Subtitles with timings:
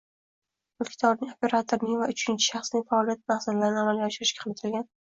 [0.81, 4.93] Mulkdorning, operatorning va uchinchi shaxsning faoliyati maqsadlarini amalga oshirishga qaratilgan